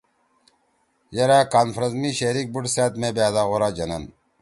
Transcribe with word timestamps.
یرأ 1.15 1.39
کانفرنس 1.53 1.93
می 2.01 2.09
شریک 2.19 2.47
بُوڑ 2.53 2.65
سأت 2.73 2.93
مے 3.01 3.09
بأدا 3.15 3.43
غورا 3.49 3.69
جنین۔ 3.77 4.03